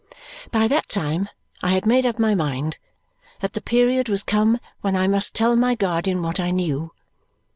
By 0.49 0.67
that 0.67 0.89
time 0.89 1.29
I 1.61 1.73
had 1.73 1.85
made 1.85 2.07
up 2.07 2.17
my 2.17 2.33
mind 2.33 2.79
that 3.41 3.53
the 3.53 3.61
period 3.61 4.09
was 4.09 4.23
come 4.23 4.59
when 4.79 4.95
I 4.95 5.05
must 5.05 5.35
tell 5.35 5.55
my 5.55 5.75
guardian 5.75 6.23
what 6.23 6.39
I 6.39 6.49
knew. 6.49 6.91